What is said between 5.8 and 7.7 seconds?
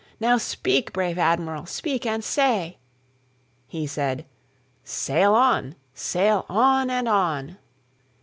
sail on! and on!"